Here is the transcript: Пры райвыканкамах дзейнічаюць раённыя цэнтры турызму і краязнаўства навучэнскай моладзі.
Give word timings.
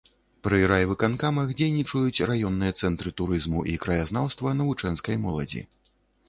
Пры 0.45 0.59
райвыканкамах 0.69 1.51
дзейнічаюць 1.59 2.25
раённыя 2.29 2.71
цэнтры 2.79 3.13
турызму 3.21 3.59
і 3.75 3.77
краязнаўства 3.85 4.55
навучэнскай 4.63 5.15
моладзі. 5.29 5.63